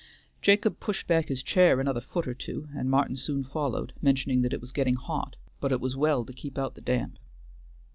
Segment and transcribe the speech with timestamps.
[0.41, 4.51] Jacob pushed back his chair another foot or two, and Martin soon followed, mentioning that
[4.51, 7.19] it was getting hot, but it was well to keep out the damp.